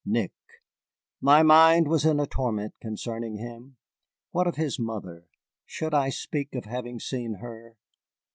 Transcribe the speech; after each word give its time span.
Nick! 0.03 0.31
My 1.21 1.43
mind 1.43 1.87
was 1.87 2.05
in 2.05 2.19
a 2.19 2.25
torment 2.25 2.73
concerning 2.81 3.35
him. 3.35 3.77
What 4.31 4.47
of 4.47 4.55
his 4.55 4.79
mother? 4.79 5.25
Should 5.67 5.93
I 5.93 6.09
speak 6.09 6.55
of 6.55 6.65
having 6.65 6.99
seen 6.99 7.35
her? 7.35 7.77